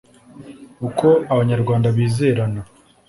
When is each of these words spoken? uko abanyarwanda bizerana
uko 0.87 1.07
abanyarwanda 1.33 1.87
bizerana 1.97 2.59